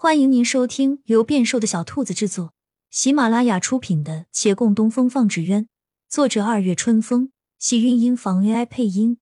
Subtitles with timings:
[0.00, 2.54] 欢迎您收听由变瘦的小兔子制作、
[2.88, 5.64] 喜马拉雅出品的《且共东风放纸鸢》，
[6.08, 9.18] 作者二月春风，喜韵音房 AI 配音。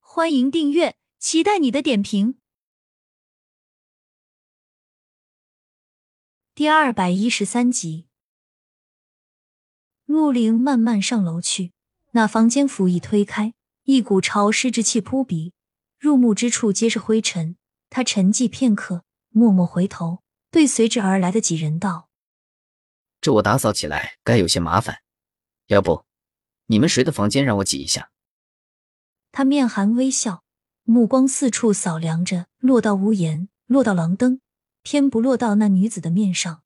[0.00, 2.36] 欢迎订阅，期待你的点评。
[6.54, 8.06] 第二百一十三集，
[10.04, 11.72] 陆凌慢慢上楼去，
[12.10, 13.54] 那房间甫一推开，
[13.84, 15.54] 一股潮湿之气扑鼻，
[15.98, 17.56] 入目之处皆是灰尘。
[17.88, 19.04] 他沉寂片刻。
[19.36, 20.22] 默默回头，
[20.52, 22.08] 对随之而来的几人道
[23.20, 25.02] ：“这我打扫起来该有些麻烦，
[25.66, 26.04] 要不
[26.66, 28.12] 你们谁的房间让我挤一下？”
[29.32, 30.44] 他面含微笑，
[30.84, 34.40] 目光四处扫量着，落到屋檐，落到廊灯，
[34.84, 36.62] 偏不落到那女子的面上。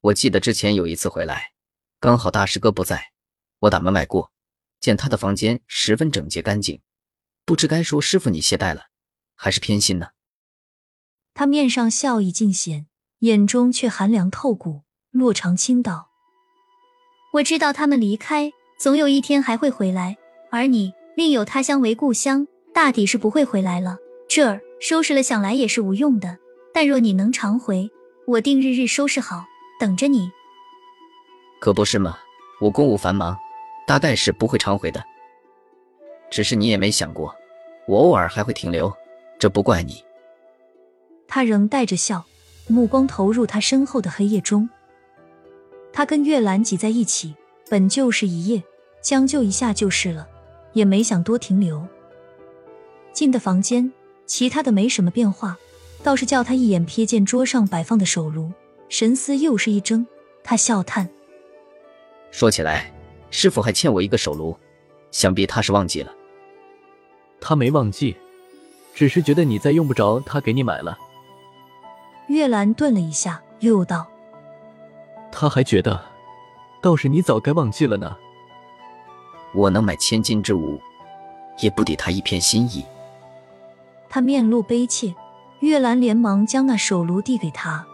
[0.00, 1.52] 我记得之前有一次回来，
[2.00, 3.12] 刚好大师哥不在，
[3.58, 4.32] 我打门外过，
[4.80, 6.80] 见他的房间十分整洁干净，
[7.44, 8.86] 不知该说师傅你懈怠了，
[9.34, 10.12] 还是偏心呢？
[11.40, 12.84] 他面上笑意尽显，
[13.20, 14.82] 眼中却寒凉透骨。
[15.10, 16.10] 洛长青道
[17.32, 20.18] ：“我知道他们离开，总有一天还会回来。
[20.50, 23.96] 而你另有他乡为故乡，大抵是不会回来了。
[24.28, 26.36] 这儿收拾了，想来也是无用的。
[26.74, 27.90] 但若你能常回，
[28.26, 29.46] 我定日日收拾好，
[29.80, 30.30] 等着你。
[31.58, 32.18] 可不是吗？
[32.60, 33.34] 我公务繁忙，
[33.86, 35.02] 大概是不会常回的。
[36.30, 37.34] 只是你也没想过，
[37.88, 38.92] 我偶尔还会停留，
[39.38, 40.04] 这不怪你。”
[41.32, 42.24] 他仍带着笑，
[42.66, 44.68] 目光投入他身后的黑夜中。
[45.92, 47.36] 他跟月兰挤在一起，
[47.70, 48.64] 本就是一夜，
[49.00, 50.26] 将就一下就是了，
[50.72, 51.86] 也没想多停留。
[53.12, 53.92] 进的房间，
[54.26, 55.56] 其他的没什么变化，
[56.02, 58.52] 倒是叫他一眼瞥见桌上摆放的手炉，
[58.88, 60.04] 神思又是一怔。
[60.42, 61.08] 他笑叹
[62.32, 62.92] ：“说起来，
[63.30, 64.56] 师傅还欠我一个手炉，
[65.12, 66.12] 想必他是忘记了。”
[67.40, 68.16] 他没忘记，
[68.94, 70.98] 只是觉得你再用不着他给你买了。
[72.30, 74.06] 月兰顿了一下，又道
[75.32, 76.00] ：“他还觉得，
[76.80, 78.16] 倒是你早该忘记了呢。
[79.52, 80.80] 我能买千金之物，
[81.58, 82.84] 也不抵他一片心意。”
[84.08, 85.12] 他面露悲切，
[85.58, 87.84] 月兰连忙将那手炉递给他：“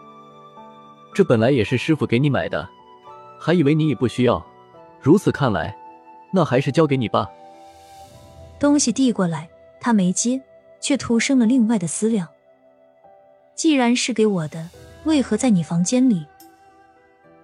[1.15, 2.69] 这本来也是师傅给你买的，
[3.39, 4.45] 还以为你也不需要。
[5.01, 5.75] 如此看来，
[6.29, 7.27] 那还是交给你吧。”
[8.59, 9.49] 东西递过来，
[9.81, 10.39] 他没接，
[10.79, 12.27] 却徒生了另外的思量。
[13.57, 14.69] 既然是给我的，
[15.05, 16.23] 为何在你房间里？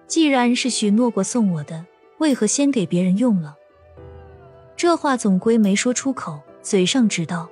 [0.06, 1.84] 既然是许诺过送我的，
[2.18, 3.56] 为何先给别人用了？
[4.76, 7.50] 这话总归没说出口，嘴上只道：“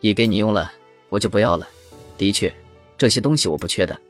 [0.00, 0.72] 已给你用了，
[1.08, 1.66] 我就不要了。
[2.16, 2.54] 的确，
[2.96, 4.00] 这些东西我不缺的。”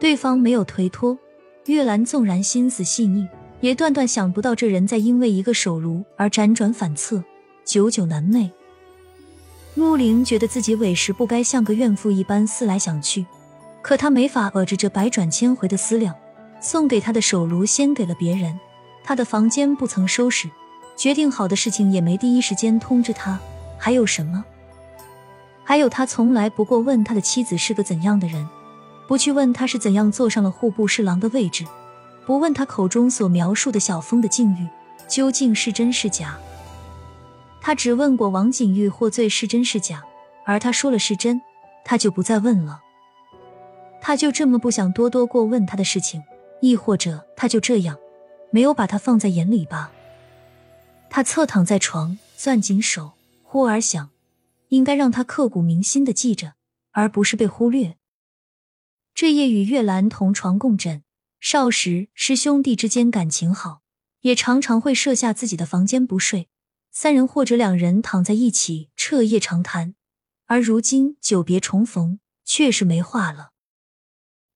[0.00, 1.18] 对方没有推脱。
[1.66, 3.28] 月兰纵然心思细腻，
[3.60, 7.22] 也断断想不到这人在因为一个手炉而辗转反侧，
[7.64, 8.50] 久久难寐。
[9.76, 13.26] 陆凌觉得自己委实不该像个怨妇一般思来想去，
[13.82, 16.14] 可他没法遏制这百转千回的思量。
[16.60, 18.58] 送给他的手炉先给了别人，
[19.04, 20.48] 他的房间不曾收拾，
[20.96, 23.38] 决定好的事情也没第一时间通知他。
[23.76, 24.42] 还有什么？
[25.62, 28.48] 还有他从来不过问他的妻子是个怎样的人，
[29.06, 31.66] 不去问他是怎样坐上了户部侍郎的位置，
[32.24, 34.66] 不问他口中所描述的小峰的境遇
[35.06, 36.38] 究竟是真是假。
[37.66, 40.04] 他只问过王景玉获罪是真是假，
[40.44, 41.42] 而他说了是真，
[41.84, 42.80] 他就不再问了。
[44.00, 46.22] 他就这么不想多多过问他的事情，
[46.60, 47.98] 亦或者他就这样
[48.52, 49.90] 没有把他放在眼里吧？
[51.10, 54.10] 他侧躺在床，攥紧手，忽而想，
[54.68, 56.52] 应该让他刻骨铭心的记着，
[56.92, 57.96] 而不是被忽略。
[59.12, 61.02] 这夜与月兰同床共枕，
[61.40, 63.80] 少时师兄弟之间感情好，
[64.20, 66.46] 也常常会设下自己的房间不睡。
[66.98, 69.94] 三人或者两人躺在一起彻夜长谈，
[70.46, 73.50] 而如今久别重逢，却是没话了。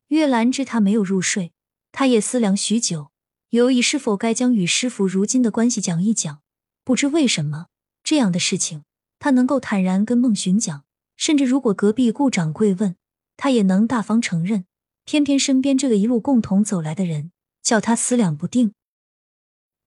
[0.06, 1.52] 月兰知他没有入睡，
[1.92, 3.10] 他也思量许久，
[3.50, 6.40] 犹疑是否该将与师傅如今的关系讲一讲。
[6.82, 7.66] 不知为什么，
[8.02, 8.84] 这样的事情
[9.18, 10.84] 他能够坦然跟孟寻讲，
[11.18, 12.96] 甚至如果隔壁顾掌柜问，
[13.36, 14.64] 他也能大方承认。
[15.04, 17.32] 偏偏身边这个一路共同走来的人，
[17.62, 18.72] 叫他思量不定。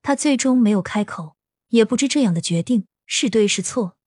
[0.03, 1.35] 他最终没有开口。
[1.73, 3.97] 也不知这样的决定是对是错。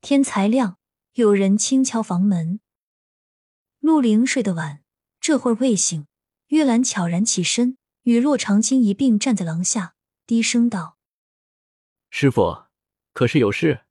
[0.00, 0.76] 天才亮，
[1.12, 2.58] 有人轻敲房门。
[3.78, 4.82] 陆凌睡得晚，
[5.20, 6.06] 这会儿未醒。
[6.48, 9.94] 月兰悄然起身，与洛长青一并站在廊下，
[10.26, 10.96] 低声道
[12.10, 12.64] ：“师傅，
[13.12, 13.82] 可是有事？”“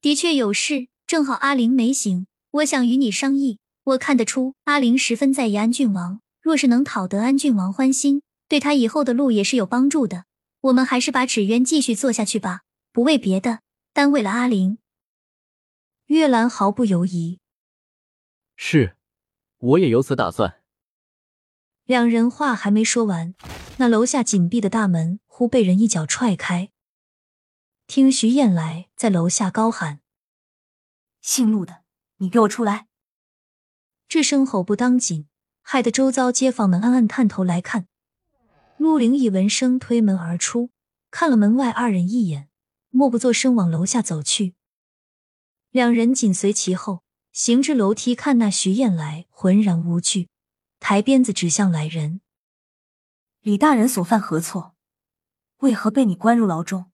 [0.00, 3.58] 的确有事，正好阿玲没醒，我想与你商议。
[3.82, 10.26] 我看得出阿玲十分在意安郡王，若是能讨得安郡王欢心，对他以后的路也是有帮助的。”
[10.62, 12.62] 我们还是把纸鸢继续做下去吧，
[12.92, 13.60] 不为别的，
[13.92, 14.78] 单为了阿玲。
[16.06, 17.40] 月兰毫不犹疑。
[18.56, 18.96] 是，
[19.58, 20.60] 我也有此打算。
[21.84, 23.34] 两人话还没说完，
[23.78, 26.70] 那楼下紧闭的大门忽被人一脚踹开。
[27.86, 30.00] 听徐燕来在楼下高喊
[31.22, 31.82] ：“姓陆的，
[32.18, 32.86] 你给我出来！”
[34.06, 35.26] 这声吼不当紧，
[35.62, 37.86] 害得周遭街坊们暗暗探头来看。
[38.80, 40.70] 陆凌一闻声推门而出，
[41.10, 42.48] 看了门外二人一眼，
[42.88, 44.54] 默不作声往楼下走去。
[45.68, 50.30] 两人紧随其后，行至楼梯，看那徐燕来浑然无惧。
[50.78, 52.22] 抬鞭子指向来人，
[53.40, 54.74] 李大人所犯何错？
[55.58, 56.90] 为何被你关入牢中？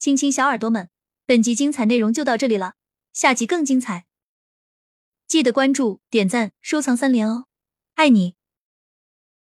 [0.00, 0.90] 亲亲小耳朵们，
[1.24, 2.74] 本集精彩内容就到这里了，
[3.12, 4.08] 下集更精彩，
[5.28, 7.46] 记得关注、点赞、收藏三连哦，
[7.94, 8.34] 爱你！